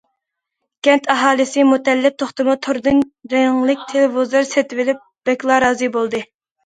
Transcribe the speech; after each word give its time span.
كەنت 0.85 1.09
ئاھالىسى 1.15 1.65
مۇتەللىپ 1.73 2.17
توختىمۇ 2.23 2.55
توردىن 2.67 3.03
رەڭلىك 3.35 3.85
تېلېۋىزور 3.93 4.49
سېتىۋېلىپ، 4.55 5.05
بەكلا 5.31 5.61
رازى 5.67 5.91
بولدى. 5.99 6.25